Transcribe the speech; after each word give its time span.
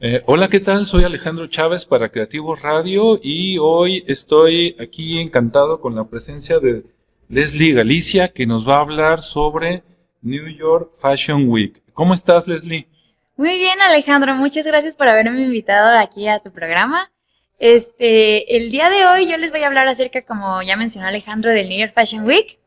Eh, 0.00 0.22
hola, 0.26 0.48
¿qué 0.48 0.60
tal? 0.60 0.84
Soy 0.84 1.04
Alejandro 1.04 1.46
Chávez 1.46 1.86
para 1.86 2.08
Creativos 2.08 2.62
Radio 2.62 3.18
y 3.22 3.58
hoy 3.58 4.04
estoy 4.06 4.76
aquí 4.80 5.20
encantado 5.20 5.80
con 5.80 5.94
la 5.94 6.04
presencia 6.04 6.58
de 6.60 6.84
Leslie 7.28 7.74
Galicia 7.74 8.28
que 8.28 8.46
nos 8.46 8.68
va 8.68 8.76
a 8.76 8.80
hablar 8.80 9.20
sobre 9.20 9.82
New 10.22 10.48
York 10.48 10.92
Fashion 10.94 11.48
Week. 11.48 11.82
¿Cómo 11.92 12.14
estás, 12.14 12.46
Leslie? 12.46 12.88
Muy 13.36 13.58
bien, 13.58 13.80
Alejandro. 13.80 14.34
Muchas 14.34 14.66
gracias 14.66 14.94
por 14.94 15.08
haberme 15.08 15.42
invitado 15.42 15.98
aquí 15.98 16.28
a 16.28 16.40
tu 16.40 16.52
programa. 16.52 17.10
Este, 17.58 18.56
el 18.56 18.70
día 18.70 18.88
de 18.90 19.04
hoy 19.06 19.28
yo 19.28 19.36
les 19.36 19.50
voy 19.50 19.62
a 19.62 19.66
hablar 19.66 19.88
acerca, 19.88 20.22
como 20.22 20.62
ya 20.62 20.76
mencionó 20.76 21.08
Alejandro, 21.08 21.50
del 21.50 21.68
New 21.68 21.78
York 21.78 21.92
Fashion 21.94 22.24
Week, 22.24 22.58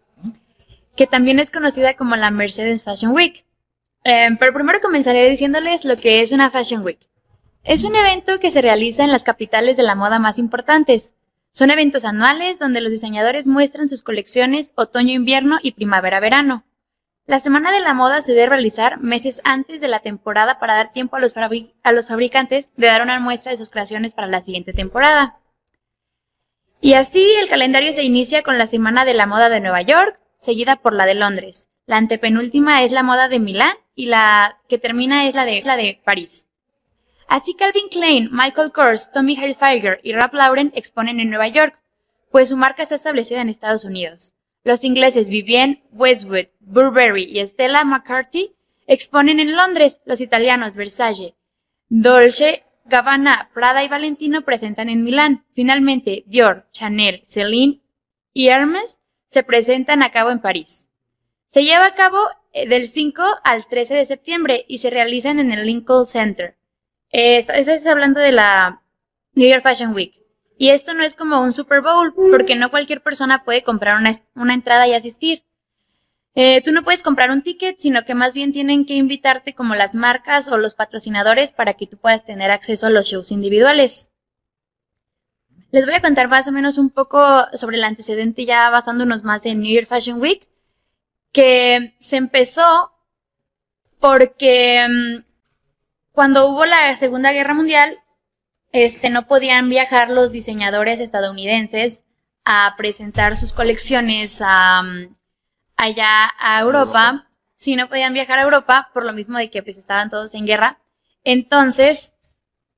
que 0.96 1.08
también 1.08 1.40
es 1.40 1.50
conocida 1.50 1.96
como 1.96 2.16
la 2.16 2.30
Mercedes 2.30 2.84
Fashion 2.84 3.14
Week. 3.14 3.46
Eh, 4.04 4.30
pero 4.40 4.54
primero 4.54 4.80
comenzaré 4.82 5.30
diciéndoles 5.30 5.86
lo 5.86 5.98
que 5.98 6.22
es 6.22 6.32
una 6.32 6.50
Fashion 6.50 6.84
Week. 6.84 7.00
Es 7.64 7.84
un 7.84 7.96
evento 7.96 8.40
que 8.40 8.50
se 8.50 8.62
realiza 8.62 9.04
en 9.04 9.12
las 9.12 9.24
capitales 9.24 9.78
de 9.78 9.84
la 9.84 9.96
moda 9.96 10.18
más 10.18 10.40
importantes. 10.40 11.14
Son 11.52 11.70
eventos 11.70 12.06
anuales 12.06 12.58
donde 12.58 12.82
los 12.82 12.92
diseñadores 12.92 13.46
muestran 13.46 13.90
sus 13.90 14.02
colecciones 14.02 14.74
otoño-invierno 14.76 15.60
y 15.62 15.74
primavera-verano. 15.74 16.64
La 17.28 17.40
Semana 17.40 17.72
de 17.72 17.82
la 17.82 17.94
Moda 17.94 18.22
se 18.22 18.34
debe 18.34 18.50
realizar 18.50 19.00
meses 19.00 19.42
antes 19.44 19.80
de 19.80 19.88
la 19.88 20.00
temporada 20.00 20.60
para 20.60 20.76
dar 20.76 20.92
tiempo 20.92 21.18
a 21.18 21.20
los, 21.20 21.36
a 21.38 21.92
los 21.92 22.08
fabricantes 22.08 22.72
de 22.78 22.88
dar 22.88 23.04
una 23.04 23.20
muestra 23.20 23.52
de 23.52 23.58
sus 23.58 23.70
creaciones 23.70 24.14
para 24.14 24.28
la 24.28 24.42
siguiente 24.42 24.74
temporada. 24.74 25.38
Y 26.82 26.94
así 26.94 27.24
el 27.40 27.48
calendario 27.48 27.94
se 27.94 28.04
inicia 28.04 28.42
con 28.42 28.58
la 28.58 28.66
Semana 28.66 29.06
de 29.06 29.14
la 29.14 29.28
Moda 29.28 29.50
de 29.50 29.60
Nueva 29.60 29.84
York, 29.84 30.20
seguida 30.36 30.78
por 30.78 30.94
la 30.94 31.06
de 31.06 31.14
Londres. 31.14 31.70
La 31.86 31.98
antepenúltima 31.98 32.84
es 32.84 32.92
la 32.92 33.04
moda 33.04 33.28
de 33.28 33.40
Milán 33.40 33.76
y 34.02 34.08
la 34.08 34.60
que 34.68 34.80
termina 34.80 35.28
es 35.28 35.36
la 35.36 35.46
de, 35.46 35.62
la 35.62 35.78
de 35.78 36.02
París. 36.04 36.50
Así 37.28 37.54
Calvin 37.54 37.88
Klein, 37.88 38.30
Michael 38.32 38.72
Kors, 38.72 39.12
Tommy 39.12 39.36
Hilfiger 39.36 40.00
y 40.02 40.14
Ralph 40.14 40.34
Lauren 40.34 40.72
exponen 40.74 41.20
en 41.20 41.30
Nueva 41.30 41.48
York, 41.50 41.80
pues 42.32 42.50
su 42.50 42.58
marca 42.58 42.82
está 42.82 42.96
establecida 42.96 43.42
en 43.42 43.50
Estados 43.50 43.86
Unidos. 43.86 44.34
Los 44.64 44.84
ingleses 44.84 45.30
Vivienne 45.30 45.84
Westwood, 45.92 46.48
Burberry 46.62 47.26
y 47.26 47.46
Stella 47.46 47.84
McCarthy 47.84 48.56
exponen 48.88 49.40
en 49.40 49.56
Londres, 49.56 50.02
los 50.06 50.20
italianos 50.20 50.74
Versace, 50.74 51.36
Dolce, 51.88 52.64
Gabbana, 52.86 53.52
Prada 53.54 53.84
y 53.84 53.88
Valentino 53.88 54.42
presentan 54.42 54.90
en 54.90 55.04
Milán. 55.04 55.46
Finalmente, 55.54 56.24
Dior, 56.26 56.66
Chanel, 56.72 57.22
Celine 57.28 57.82
y 58.34 58.48
Hermes 58.48 59.00
se 59.28 59.44
presentan 59.44 60.02
a 60.02 60.12
cabo 60.12 60.32
en 60.32 60.40
París. 60.40 60.91
Se 61.52 61.66
lleva 61.66 61.86
a 61.86 61.96
cabo 61.96 62.18
eh, 62.54 62.68
del 62.68 62.88
5 62.88 63.22
al 63.44 63.68
13 63.68 63.96
de 63.96 64.06
septiembre 64.06 64.66
y 64.70 64.78
se 64.78 64.90
realizan 64.90 65.38
en 65.38 65.52
el 65.52 65.66
Lincoln 65.66 66.06
Center. 66.06 66.56
Eh, 67.12 67.38
estás 67.38 67.86
hablando 67.86 68.22
de 68.22 68.32
la 68.32 68.82
New 69.34 69.50
York 69.50 69.62
Fashion 69.62 69.94
Week. 69.94 70.16
Y 70.58 70.70
esto 70.70 70.94
no 70.94 71.04
es 71.04 71.14
como 71.14 71.42
un 71.42 71.52
Super 71.52 71.82
Bowl, 71.82 72.14
porque 72.14 72.56
no 72.56 72.70
cualquier 72.70 73.02
persona 73.02 73.44
puede 73.44 73.64
comprar 73.64 73.98
una, 73.98 74.54
entrada 74.54 74.88
y 74.88 74.94
asistir. 74.94 75.44
Eh, 76.36 76.62
tú 76.62 76.72
no 76.72 76.84
puedes 76.84 77.02
comprar 77.02 77.32
un 77.32 77.42
ticket, 77.42 77.80
sino 77.80 78.06
que 78.06 78.16
más 78.16 78.34
bien 78.34 78.54
tienen 78.54 78.86
que 78.86 78.94
invitarte 78.94 79.54
como 79.54 79.76
las 79.76 79.96
marcas 79.96 80.48
o 80.48 80.58
los 80.58 80.76
patrocinadores 80.76 81.52
para 81.52 81.74
que 81.74 81.88
tú 81.88 81.98
puedas 81.98 82.24
tener 82.24 82.52
acceso 82.52 82.86
a 82.86 82.92
los 82.92 83.08
shows 83.08 83.32
individuales. 83.32 84.12
Les 85.72 85.86
voy 85.86 85.96
a 85.96 86.02
contar 86.02 86.28
más 86.28 86.48
o 86.48 86.52
menos 86.52 86.78
un 86.78 86.92
poco 86.92 87.20
sobre 87.54 87.78
el 87.78 87.84
antecedente 87.84 88.46
ya 88.46 88.70
basándonos 88.70 89.24
más 89.24 89.46
en 89.46 89.62
New 89.62 89.74
York 89.74 89.88
Fashion 89.88 90.22
Week, 90.22 90.48
que 91.32 91.96
se 92.00 92.18
empezó 92.18 92.92
porque 94.00 94.86
mm, 94.88 95.24
cuando 96.12 96.48
hubo 96.48 96.66
la 96.66 96.96
Segunda 96.96 97.32
Guerra 97.32 97.54
Mundial, 97.54 98.00
este, 98.72 99.10
no 99.10 99.28
podían 99.28 99.70
viajar 99.70 100.10
los 100.10 100.32
diseñadores 100.32 101.00
estadounidenses 101.00 102.04
a 102.46 102.74
presentar 102.78 103.38
sus 103.38 103.54
colecciones 103.54 104.42
allá 104.42 106.30
a 106.40 106.60
Europa. 106.60 107.30
Si 107.58 107.76
no 107.76 107.90
podían 107.90 108.14
viajar 108.14 108.40
a 108.40 108.44
Europa, 108.44 108.90
por 108.94 109.06
lo 109.06 109.14
mismo 109.14 109.38
de 109.38 109.52
que 109.52 109.62
pues 109.62 109.78
estaban 109.78 110.10
todos 110.10 110.34
en 110.34 110.48
guerra. 110.48 110.80
Entonces, 111.24 112.14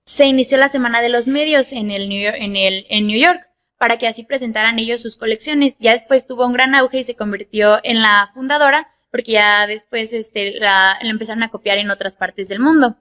se 0.06 0.26
inició 0.26 0.58
la 0.58 0.68
Semana 0.68 1.02
de 1.02 1.10
los 1.10 1.28
Medios 1.28 1.72
en 1.72 1.92
el 1.92 2.10
New 2.10 2.22
York, 2.22 2.38
en 2.40 2.58
el, 2.58 2.86
en 2.90 3.08
New 3.08 3.20
York 3.20 3.53
para 3.78 3.98
que 3.98 4.08
así 4.08 4.24
presentaran 4.24 4.80
ellos 4.80 5.02
sus 5.02 5.16
colecciones. 5.16 5.76
Ya 5.80 5.92
después 5.92 6.28
tuvo 6.28 6.46
un 6.46 6.54
gran 6.54 6.76
auge 6.76 7.00
y 7.00 7.04
se 7.04 7.16
convirtió 7.16 7.80
en 7.84 8.02
la 8.02 8.30
fundadora, 8.34 8.90
porque 9.12 9.34
ya 9.34 9.68
después 9.68 10.14
este, 10.14 10.60
la 10.60 10.98
empezaron 11.02 11.44
a 11.44 11.50
copiar 11.50 11.78
en 11.78 11.92
otras 11.92 12.16
partes 12.16 12.48
del 12.48 12.60
mundo. 12.60 12.98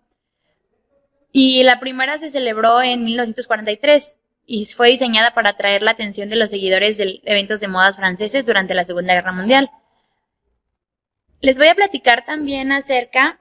Y 1.32 1.62
la 1.62 1.80
primera 1.80 2.18
se 2.18 2.30
celebró 2.30 2.82
en 2.82 3.04
1943 3.04 4.18
y 4.46 4.66
fue 4.66 4.90
diseñada 4.90 5.34
para 5.34 5.50
atraer 5.50 5.82
la 5.82 5.92
atención 5.92 6.28
de 6.28 6.36
los 6.36 6.50
seguidores 6.50 6.98
de 6.98 7.20
eventos 7.24 7.60
de 7.60 7.68
modas 7.68 7.96
franceses 7.96 8.44
durante 8.44 8.74
la 8.74 8.84
Segunda 8.84 9.14
Guerra 9.14 9.32
Mundial. 9.32 9.70
Les 11.40 11.58
voy 11.58 11.68
a 11.68 11.74
platicar 11.74 12.24
también 12.24 12.70
acerca 12.70 13.40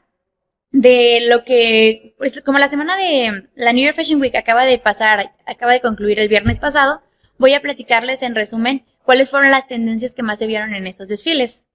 de 0.71 1.25
lo 1.27 1.43
que, 1.43 2.15
pues 2.17 2.41
como 2.41 2.59
la 2.59 2.69
semana 2.69 2.95
de 2.95 3.49
la 3.55 3.73
New 3.73 3.83
York 3.83 3.95
Fashion 3.95 4.21
Week 4.21 4.35
acaba 4.35 4.65
de 4.65 4.79
pasar, 4.79 5.33
acaba 5.45 5.73
de 5.73 5.81
concluir 5.81 6.19
el 6.19 6.29
viernes 6.29 6.59
pasado, 6.59 7.01
voy 7.41 7.55
a 7.55 7.61
platicarles 7.61 8.21
en 8.21 8.35
resumen 8.35 8.85
cuáles 9.03 9.31
fueron 9.31 9.49
las 9.49 9.67
tendencias 9.67 10.13
que 10.13 10.21
más 10.21 10.37
se 10.37 10.45
vieron 10.45 10.75
en 10.75 10.85
estos 10.85 11.07
desfiles. 11.07 11.65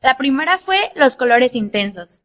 La 0.00 0.16
primera 0.16 0.58
fue 0.58 0.92
los 0.94 1.16
colores 1.16 1.56
intensos, 1.56 2.22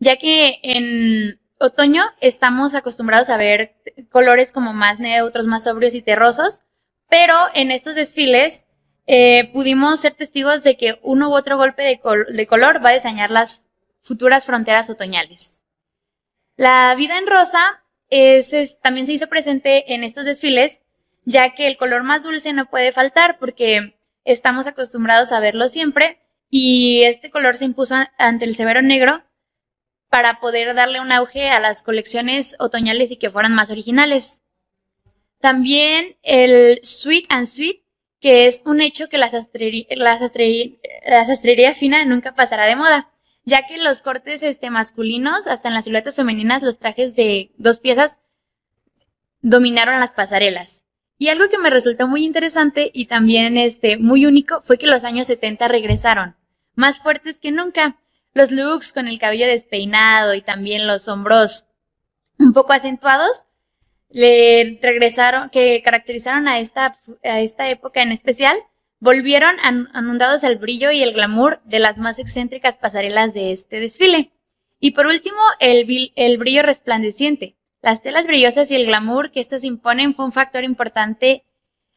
ya 0.00 0.16
que 0.16 0.58
en 0.64 1.40
otoño 1.58 2.02
estamos 2.20 2.74
acostumbrados 2.74 3.30
a 3.30 3.36
ver 3.36 3.76
colores 4.10 4.50
como 4.50 4.72
más 4.72 4.98
neutros, 4.98 5.46
más 5.46 5.64
sobrios 5.64 5.94
y 5.94 6.02
terrosos, 6.02 6.62
pero 7.08 7.36
en 7.54 7.70
estos 7.70 7.94
desfiles 7.94 8.66
eh, 9.06 9.48
pudimos 9.52 10.00
ser 10.00 10.14
testigos 10.14 10.64
de 10.64 10.76
que 10.76 10.98
uno 11.02 11.30
u 11.30 11.34
otro 11.34 11.58
golpe 11.58 11.82
de, 11.82 12.46
color 12.46 12.84
va 12.84 12.90
a 12.90 12.94
diseñar 12.94 13.30
las 13.30 13.64
futuras 14.02 14.44
fronteras 14.44 14.90
otoñales. 14.90 15.62
La 16.56 16.92
vida 16.96 17.18
en 17.18 17.28
rosa 17.28 17.84
también 18.82 19.06
se 19.06 19.12
hizo 19.12 19.28
presente 19.28 19.94
en 19.94 20.02
estos 20.02 20.24
desfiles, 20.24 20.82
ya 21.30 21.54
que 21.54 21.68
el 21.68 21.76
color 21.76 22.02
más 22.02 22.24
dulce 22.24 22.52
no 22.52 22.66
puede 22.66 22.90
faltar 22.92 23.38
porque 23.38 23.96
estamos 24.24 24.66
acostumbrados 24.66 25.30
a 25.32 25.40
verlo 25.40 25.68
siempre 25.68 26.18
y 26.50 27.02
este 27.04 27.30
color 27.30 27.56
se 27.56 27.66
impuso 27.66 27.94
ante 28.18 28.44
el 28.44 28.56
severo 28.56 28.82
negro 28.82 29.22
para 30.08 30.40
poder 30.40 30.74
darle 30.74 31.00
un 31.00 31.12
auge 31.12 31.48
a 31.48 31.60
las 31.60 31.82
colecciones 31.82 32.56
otoñales 32.58 33.12
y 33.12 33.16
que 33.16 33.30
fueran 33.30 33.54
más 33.54 33.70
originales. 33.70 34.42
También 35.38 36.16
el 36.22 36.80
Sweet 36.82 37.26
and 37.28 37.46
Sweet, 37.46 37.84
que 38.20 38.48
es 38.48 38.62
un 38.66 38.80
hecho 38.80 39.08
que 39.08 39.16
la 39.16 39.30
sastrería, 39.30 39.86
fina 41.74 42.04
nunca 42.04 42.34
pasará 42.34 42.66
de 42.66 42.74
moda, 42.74 43.12
ya 43.44 43.68
que 43.68 43.78
los 43.78 44.00
cortes 44.00 44.42
este, 44.42 44.68
masculinos, 44.68 45.46
hasta 45.46 45.68
en 45.68 45.74
las 45.74 45.84
siluetas 45.84 46.16
femeninas, 46.16 46.64
los 46.64 46.78
trajes 46.78 47.14
de 47.14 47.52
dos 47.56 47.78
piezas 47.78 48.18
dominaron 49.42 50.00
las 50.00 50.10
pasarelas. 50.10 50.84
Y 51.20 51.28
algo 51.28 51.50
que 51.50 51.58
me 51.58 51.68
resultó 51.68 52.08
muy 52.08 52.24
interesante 52.24 52.90
y 52.94 53.04
también 53.04 53.58
este, 53.58 53.98
muy 53.98 54.24
único 54.24 54.62
fue 54.62 54.78
que 54.78 54.86
los 54.86 55.04
años 55.04 55.26
70 55.26 55.68
regresaron, 55.68 56.34
más 56.76 56.98
fuertes 56.98 57.38
que 57.38 57.50
nunca, 57.50 58.00
los 58.32 58.50
looks 58.50 58.94
con 58.94 59.06
el 59.06 59.18
cabello 59.18 59.46
despeinado 59.46 60.32
y 60.32 60.40
también 60.40 60.86
los 60.86 61.08
hombros 61.08 61.68
un 62.38 62.54
poco 62.54 62.72
acentuados 62.72 63.44
le 64.08 64.78
regresaron, 64.80 65.50
que 65.50 65.82
caracterizaron 65.82 66.48
a 66.48 66.58
esta, 66.58 66.98
a 67.22 67.40
esta 67.40 67.68
época 67.68 68.00
en 68.00 68.12
especial, 68.12 68.56
volvieron 68.98 69.56
anundados 69.92 70.42
al 70.42 70.56
brillo 70.56 70.90
y 70.90 71.02
el 71.02 71.12
glamour 71.12 71.60
de 71.66 71.80
las 71.80 71.98
más 71.98 72.18
excéntricas 72.18 72.78
pasarelas 72.78 73.34
de 73.34 73.52
este 73.52 73.78
desfile. 73.78 74.32
Y 74.78 74.92
por 74.92 75.04
último, 75.04 75.36
el, 75.58 76.12
el 76.16 76.38
brillo 76.38 76.62
resplandeciente. 76.62 77.56
Las 77.82 78.02
telas 78.02 78.26
brillosas 78.26 78.70
y 78.70 78.76
el 78.76 78.86
glamour 78.86 79.30
que 79.30 79.40
éstas 79.40 79.64
imponen 79.64 80.14
fue 80.14 80.26
un 80.26 80.32
factor 80.32 80.64
importante, 80.64 81.44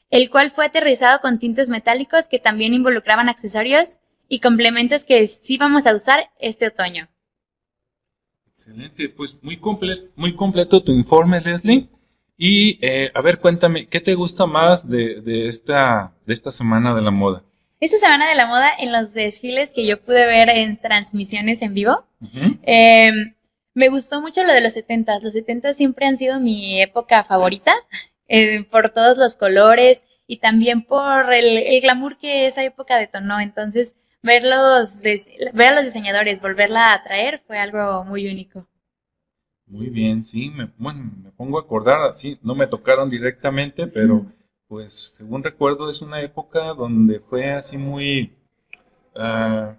el 0.10 0.30
cual 0.30 0.50
fue 0.50 0.66
aterrizado 0.66 1.20
con 1.22 1.40
tintes 1.40 1.68
metálicos 1.70 2.28
que 2.28 2.40
también 2.40 2.74
involucraban 2.74 3.30
accesorios 3.30 4.00
y 4.30 4.40
complementos 4.40 5.04
que 5.04 5.28
sí 5.28 5.58
vamos 5.58 5.86
a 5.86 5.94
usar 5.94 6.32
este 6.40 6.68
otoño. 6.68 7.10
Excelente, 8.48 9.10
pues 9.10 9.36
muy, 9.42 9.58
completo, 9.58 10.12
muy 10.16 10.36
completo 10.36 10.84
tu 10.84 10.92
informe, 10.92 11.42
Leslie. 11.42 11.90
Y 12.38 12.80
eh, 12.82 13.12
a 13.14 13.22
ver, 13.22 13.40
cuéntame, 13.40 13.88
¿qué 13.88 14.00
te 14.00 14.16
gusta 14.16 14.46
más 14.46 14.90
de, 14.90 15.48
esta, 15.48 16.14
de 16.26 16.34
esta 16.34 16.52
semana 16.52 16.94
de 16.94 17.02
la 17.02 17.12
moda? 17.12 17.44
Esta 17.80 17.98
semana 17.98 18.30
de 18.30 18.36
la 18.36 18.48
moda, 18.48 18.72
en 18.80 18.92
los 18.92 19.14
desfiles 19.14 19.74
que 19.74 19.86
yo 19.86 20.00
pude 20.00 20.26
ver 20.26 20.50
en 20.50 20.78
transmisiones 20.78 21.62
en 21.62 21.74
vivo, 21.74 22.06
em, 22.64 23.34
me 23.74 23.90
gustó 23.90 24.22
mucho 24.22 24.44
lo 24.44 24.54
de 24.54 24.62
los 24.62 24.74
70. 24.74 25.20
Los 25.20 25.34
70 25.34 25.74
siempre 25.74 26.06
han 26.06 26.18
sido 26.18 26.40
mi 26.40 26.82
época 26.82 27.24
favorita, 27.24 27.74
eh, 28.28 28.64
por 28.66 28.92
todos 28.92 29.18
los 29.18 29.36
colores 29.36 30.04
y 30.28 30.38
también 30.38 30.84
por 30.84 31.34
el, 31.34 31.58
el, 31.58 31.82
glamour 31.82 32.18
que 32.18 32.48
esa 32.48 32.64
época 32.64 32.98
detonó. 32.98 33.40
Entonces, 33.40 33.96
verlos, 34.22 35.02
ver 35.02 35.68
a 35.68 35.76
los 35.76 35.84
diseñadores, 35.84 36.42
volverla 36.42 36.94
a 36.94 37.04
traer, 37.04 37.42
fue 37.46 37.60
algo 37.60 38.04
muy 38.06 38.28
único. 38.28 38.68
Muy 39.68 39.90
bien, 39.90 40.24
sí, 40.24 40.50
me, 40.50 40.72
bueno, 40.78 41.12
me 41.24 41.32
pongo 41.32 41.58
a 41.58 41.62
acordar, 41.62 42.02
así, 42.02 42.38
no 42.42 42.54
me 42.54 42.68
tocaron 42.68 43.10
directamente, 43.10 43.88
pero 43.88 44.26
pues 44.68 44.94
según 44.94 45.44
recuerdo 45.44 45.90
es 45.90 46.02
una 46.02 46.22
época 46.22 46.74
donde 46.74 47.20
fue 47.20 47.52
así 47.52 47.78
muy, 47.78 48.36
ah, 49.16 49.78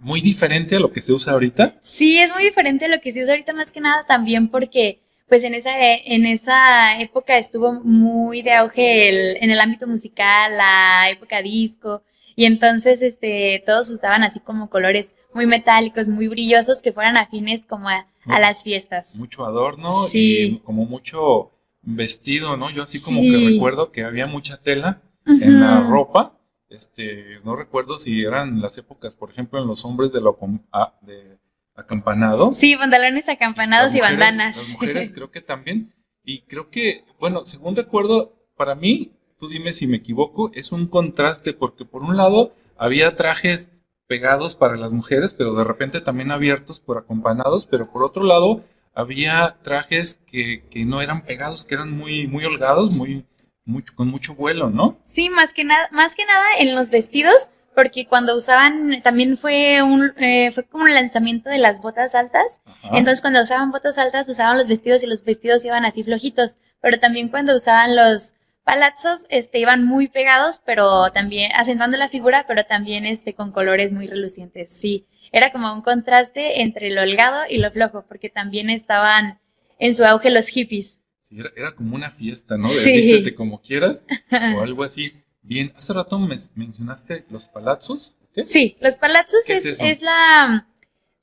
muy 0.00 0.20
diferente 0.20 0.76
a 0.76 0.80
lo 0.80 0.92
que 0.92 1.00
se 1.00 1.12
usa 1.12 1.34
ahorita. 1.34 1.76
Sí, 1.80 2.18
es 2.18 2.32
muy 2.32 2.42
diferente 2.42 2.86
a 2.86 2.88
lo 2.88 3.00
que 3.00 3.12
se 3.12 3.22
usa 3.22 3.34
ahorita 3.34 3.52
más 3.52 3.70
que 3.70 3.80
nada 3.80 4.04
también 4.06 4.48
porque 4.48 5.00
pues 5.28 5.44
en 5.44 5.54
esa, 5.54 5.70
en 5.78 6.26
esa 6.26 7.00
época 7.00 7.38
estuvo 7.38 7.72
muy 7.72 8.42
de 8.42 8.52
auge 8.52 9.08
el, 9.08 9.36
en 9.40 9.50
el 9.50 9.60
ámbito 9.60 9.86
musical, 9.86 10.56
la 10.56 11.08
época 11.08 11.40
disco, 11.40 12.02
y 12.34 12.46
entonces 12.46 13.02
este, 13.02 13.62
todos 13.66 13.90
usaban 13.90 14.24
así 14.24 14.40
como 14.40 14.70
colores 14.70 15.14
muy 15.34 15.46
metálicos, 15.46 16.08
muy 16.08 16.26
brillosos, 16.26 16.80
que 16.80 16.90
fueran 16.90 17.16
afines 17.16 17.64
como 17.64 17.88
a, 17.88 18.06
las 18.26 18.62
fiestas. 18.62 19.14
Mucho 19.16 19.44
adorno 19.44 20.06
y 20.12 20.58
como 20.60 20.84
mucho 20.84 21.52
vestido, 21.82 22.56
¿no? 22.56 22.70
Yo 22.70 22.82
así 22.82 23.00
como 23.00 23.20
que 23.20 23.50
recuerdo 23.52 23.92
que 23.92 24.04
había 24.04 24.26
mucha 24.26 24.56
tela 24.56 25.02
en 25.26 25.60
la 25.60 25.86
ropa. 25.88 26.39
Este, 26.70 27.40
no 27.44 27.56
recuerdo 27.56 27.98
si 27.98 28.22
eran 28.22 28.60
las 28.60 28.78
épocas, 28.78 29.16
por 29.16 29.30
ejemplo, 29.30 29.60
en 29.60 29.66
los 29.66 29.84
hombres 29.84 30.12
de, 30.12 30.20
lo, 30.20 30.38
ah, 30.72 30.94
de 31.02 31.38
acampanado. 31.74 32.54
Sí, 32.54 32.76
pantalones 32.76 33.28
acampanados 33.28 33.94
y 33.94 34.00
bandanas. 34.00 34.56
Las 34.56 34.68
mujeres 34.70 35.10
creo 35.14 35.30
que 35.32 35.40
también. 35.40 35.92
Y 36.22 36.42
creo 36.42 36.70
que, 36.70 37.04
bueno, 37.18 37.44
según 37.44 37.74
recuerdo, 37.74 38.32
para 38.56 38.76
mí, 38.76 39.12
tú 39.38 39.48
dime 39.48 39.72
si 39.72 39.88
me 39.88 39.96
equivoco, 39.96 40.52
es 40.54 40.70
un 40.70 40.86
contraste 40.86 41.54
porque 41.54 41.84
por 41.84 42.02
un 42.02 42.16
lado 42.16 42.54
había 42.76 43.16
trajes 43.16 43.72
pegados 44.06 44.54
para 44.54 44.76
las 44.76 44.92
mujeres, 44.92 45.34
pero 45.34 45.54
de 45.54 45.64
repente 45.64 46.00
también 46.00 46.30
abiertos 46.30 46.78
por 46.78 46.98
acompanados, 46.98 47.66
pero 47.66 47.90
por 47.90 48.04
otro 48.04 48.22
lado 48.22 48.64
había 48.94 49.58
trajes 49.62 50.22
que, 50.26 50.64
que 50.70 50.84
no 50.84 51.00
eran 51.00 51.24
pegados, 51.24 51.64
que 51.64 51.74
eran 51.74 51.96
muy, 51.96 52.26
muy 52.26 52.44
holgados, 52.44 52.96
muy, 52.96 53.24
mucho, 53.64 53.94
con 53.94 54.08
mucho 54.08 54.34
vuelo, 54.34 54.70
¿no? 54.70 54.98
Sí, 55.04 55.30
más 55.30 55.52
que 55.52 55.64
nada, 55.64 55.88
más 55.92 56.14
que 56.14 56.24
nada 56.24 56.46
en 56.58 56.74
los 56.74 56.90
vestidos 56.90 57.50
porque 57.74 58.06
cuando 58.06 58.36
usaban, 58.36 59.00
también 59.02 59.36
fue 59.36 59.82
un, 59.82 60.12
eh, 60.18 60.50
fue 60.50 60.64
como 60.64 60.84
un 60.84 60.94
lanzamiento 60.94 61.48
de 61.48 61.58
las 61.58 61.80
botas 61.80 62.14
altas, 62.14 62.60
entonces 62.92 63.20
cuando 63.20 63.40
usaban 63.40 63.70
botas 63.70 63.96
altas 63.96 64.28
usaban 64.28 64.58
los 64.58 64.68
vestidos 64.68 65.02
y 65.02 65.06
los 65.06 65.22
vestidos 65.22 65.64
iban 65.64 65.84
así 65.84 66.02
flojitos, 66.02 66.58
pero 66.80 66.98
también 66.98 67.28
cuando 67.28 67.56
usaban 67.56 67.96
los 67.96 68.34
palazzos, 68.64 69.26
este, 69.30 69.58
iban 69.60 69.84
muy 69.84 70.08
pegados, 70.08 70.60
pero 70.64 71.10
también 71.12 71.52
acentuando 71.54 71.96
la 71.96 72.08
figura, 72.08 72.44
pero 72.46 72.64
también 72.64 73.06
este, 73.06 73.34
con 73.34 73.52
colores 73.52 73.92
muy 73.92 74.06
relucientes, 74.06 74.72
sí, 74.72 75.06
era 75.32 75.52
como 75.52 75.72
un 75.72 75.82
contraste 75.82 76.62
entre 76.62 76.90
lo 76.90 77.02
holgado 77.02 77.42
y 77.48 77.58
lo 77.58 77.70
flojo, 77.70 78.04
porque 78.06 78.28
también 78.28 78.68
estaban 78.68 79.40
en 79.78 79.94
su 79.94 80.04
auge 80.04 80.30
los 80.30 80.48
hippies. 80.48 80.99
Sí, 81.30 81.38
era, 81.56 81.74
como 81.74 81.94
una 81.94 82.10
fiesta, 82.10 82.58
¿no? 82.58 82.68
De 82.68 82.74
sí. 82.74 83.34
como 83.34 83.62
quieras, 83.62 84.04
o 84.56 84.60
algo 84.60 84.82
así. 84.82 85.14
Bien, 85.42 85.72
hace 85.76 85.92
rato 85.92 86.18
me 86.18 86.36
mencionaste 86.56 87.24
los 87.30 87.48
palazzos. 87.48 88.16
Sí, 88.44 88.76
los 88.80 88.98
palazzos 88.98 89.48
es, 89.48 90.02
la... 90.02 90.66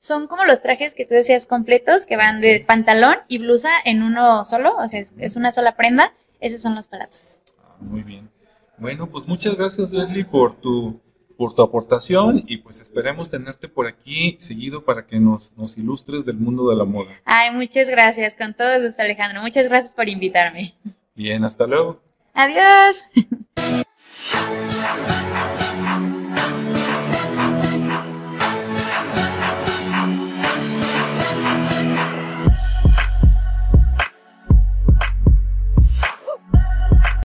Son 0.00 0.26
como 0.26 0.44
los 0.44 0.62
trajes 0.62 0.94
que 0.94 1.04
tú 1.04 1.14
decías 1.14 1.46
completos, 1.46 2.06
que 2.06 2.16
van 2.16 2.40
de 2.40 2.60
pantalón 2.60 3.16
y 3.28 3.38
blusa 3.38 3.70
en 3.84 4.02
uno 4.02 4.44
solo, 4.44 4.76
o 4.76 4.88
sea, 4.88 5.00
es, 5.00 5.36
una 5.36 5.52
sola 5.52 5.76
prenda. 5.76 6.14
Esos 6.40 6.62
son 6.62 6.74
los 6.74 6.86
palazzos. 6.86 7.42
Ah, 7.64 7.76
muy 7.80 8.02
bien. 8.02 8.30
Bueno, 8.78 9.10
pues 9.10 9.26
muchas 9.26 9.56
gracias 9.56 9.92
Leslie 9.92 10.24
por 10.24 10.52
tu, 10.52 11.00
por 11.38 11.54
tu 11.54 11.62
aportación 11.62 12.42
y 12.48 12.58
pues 12.58 12.80
esperemos 12.80 13.30
tenerte 13.30 13.68
por 13.68 13.86
aquí 13.86 14.36
seguido 14.40 14.84
para 14.84 15.06
que 15.06 15.20
nos, 15.20 15.56
nos 15.56 15.78
ilustres 15.78 16.26
del 16.26 16.36
mundo 16.36 16.68
de 16.68 16.76
la 16.76 16.84
moda. 16.84 17.12
Ay, 17.24 17.52
muchas 17.52 17.88
gracias, 17.88 18.34
con 18.34 18.52
todo 18.54 18.82
gusto 18.82 19.00
Alejandro. 19.00 19.40
Muchas 19.40 19.68
gracias 19.68 19.92
por 19.92 20.08
invitarme. 20.08 20.74
Bien, 21.14 21.44
hasta 21.44 21.66
luego. 21.66 22.02
Adiós. 22.34 23.04